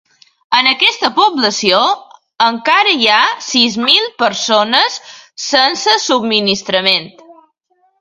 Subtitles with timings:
[0.59, 1.81] En aquesta població
[2.47, 4.99] encara hi ha sis mil persones
[5.47, 7.27] sense subministraments.